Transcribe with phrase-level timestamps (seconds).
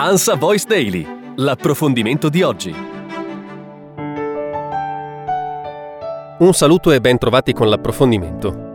[0.00, 1.04] Ansa Voice Daily.
[1.38, 2.72] L'approfondimento di oggi.
[6.38, 8.66] Un saluto e ben trovati con l'approfondimento.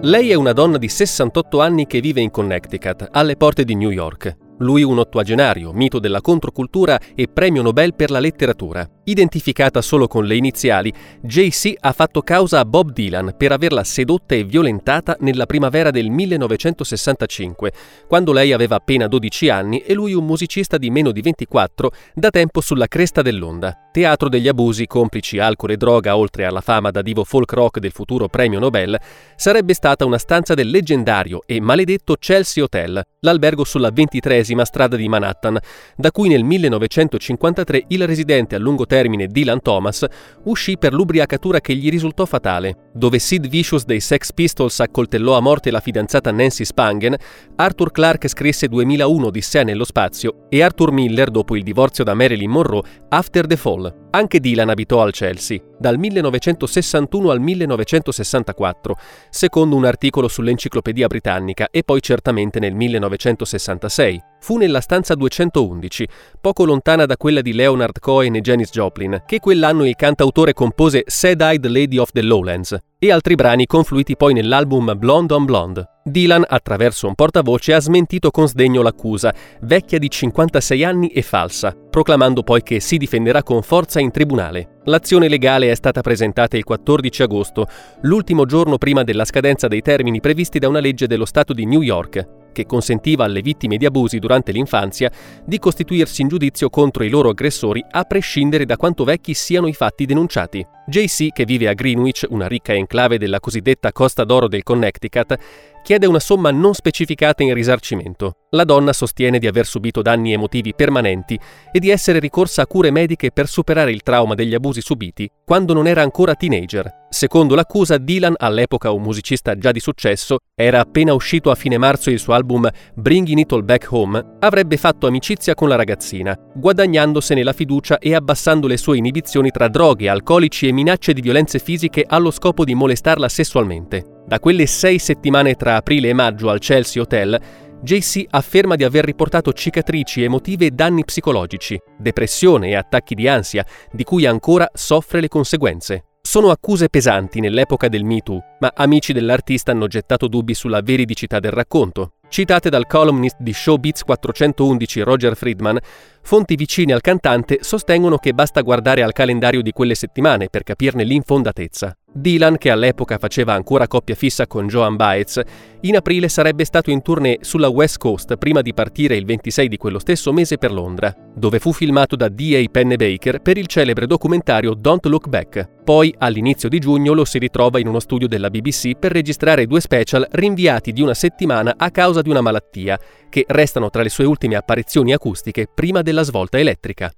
[0.00, 3.90] Lei è una donna di 68 anni che vive in Connecticut, alle porte di New
[3.90, 4.36] York.
[4.58, 8.84] Lui un ottuagenario, mito della controcultura e premio Nobel per la letteratura.
[9.06, 10.90] Identificata solo con le iniziali,
[11.20, 16.08] JC ha fatto causa a Bob Dylan per averla sedotta e violentata nella primavera del
[16.08, 17.72] 1965,
[18.08, 22.30] quando lei aveva appena 12 anni e lui un musicista di meno di 24, da
[22.30, 23.90] tempo sulla cresta dell'onda.
[23.92, 27.92] Teatro degli abusi, complici alcol e droga, oltre alla fama da divo folk rock del
[27.92, 28.98] futuro premio Nobel,
[29.36, 35.08] sarebbe stata una stanza del leggendario e maledetto Chelsea Hotel, l'albergo sulla ventitresima strada di
[35.08, 35.58] Manhattan,
[35.94, 38.93] da cui nel 1953 il residente a lungo termine
[39.26, 40.04] Dylan Thomas
[40.44, 42.83] uscì per l'ubriacatura che gli risultò fatale.
[42.96, 47.16] Dove Sid Vicious dei Sex Pistols accoltellò a morte la fidanzata Nancy Spangen,
[47.56, 52.50] Arthur Clarke scrisse 2001 Odissea nello spazio e Arthur Miller, dopo il divorzio da Marilyn
[52.50, 54.02] Monroe, After the Fall.
[54.10, 58.96] Anche Dylan abitò al Chelsea, dal 1961 al 1964,
[59.28, 64.22] secondo un articolo sull'Enciclopedia Britannica e poi certamente nel 1966.
[64.38, 66.06] Fu nella stanza 211,
[66.40, 71.02] poco lontana da quella di Leonard Cohen e Janis Joplin, che quell'anno il cantautore compose
[71.04, 75.88] Sad-Eyed Lady of the Lowlands e altri brani confluiti poi nell'album Blonde on Blonde.
[76.04, 81.76] Dylan, attraverso un portavoce, ha smentito con sdegno l'accusa, vecchia di 56 anni e falsa,
[81.90, 84.80] proclamando poi che si difenderà con forza in tribunale.
[84.84, 87.66] L'azione legale è stata presentata il 14 agosto,
[88.02, 91.82] l'ultimo giorno prima della scadenza dei termini previsti da una legge dello Stato di New
[91.82, 95.10] York, che consentiva alle vittime di abusi durante l'infanzia
[95.44, 99.74] di costituirsi in giudizio contro i loro aggressori a prescindere da quanto vecchi siano i
[99.74, 100.73] fatti denunciati.
[100.86, 105.38] JC, che vive a Greenwich, una ricca enclave della cosiddetta Costa d'Oro del Connecticut,
[105.84, 108.36] chiede una somma non specificata in risarcimento.
[108.50, 111.38] La donna sostiene di aver subito danni emotivi permanenti
[111.72, 115.74] e di essere ricorsa a cure mediche per superare il trauma degli abusi subiti quando
[115.74, 117.02] non era ancora teenager.
[117.10, 122.10] Secondo l'accusa, Dylan, all'epoca un musicista già di successo, era appena uscito a fine marzo
[122.10, 127.42] il suo album Bringing It All Back Home, avrebbe fatto amicizia con la ragazzina, guadagnandosene
[127.42, 132.04] la fiducia e abbassando le sue inibizioni tra droghe, alcolici e minacce di violenze fisiche
[132.06, 134.22] allo scopo di molestarla sessualmente.
[134.26, 137.40] Da quelle sei settimane tra aprile e maggio al Chelsea Hotel,
[137.80, 143.64] JC afferma di aver riportato cicatrici emotive e danni psicologici, depressione e attacchi di ansia,
[143.92, 146.04] di cui ancora soffre le conseguenze.
[146.26, 151.38] Sono accuse pesanti nell'epoca del Me Too, ma amici dell'artista hanno gettato dubbi sulla veridicità
[151.38, 152.14] del racconto.
[152.28, 155.78] Citate dal columnist di Showbiz 411 Roger Friedman,
[156.22, 161.04] fonti vicine al cantante sostengono che basta guardare al calendario di quelle settimane per capirne
[161.04, 161.96] l'infondatezza.
[162.14, 165.40] Dylan, che all'epoca faceva ancora coppia fissa con Joan Baez,
[165.80, 169.76] in aprile sarebbe stato in tournée sulla West Coast prima di partire il 26 di
[169.76, 172.64] quello stesso mese per Londra, dove fu filmato da D.A.
[172.70, 175.82] Pennebaker per il celebre documentario Don't Look Back.
[175.84, 179.80] Poi, all'inizio di giugno, lo si ritrova in uno studio della BBC per registrare due
[179.80, 182.98] special rinviati di una settimana a causa di una malattia,
[183.28, 187.12] che restano tra le sue ultime apparizioni acustiche prima della svolta elettrica.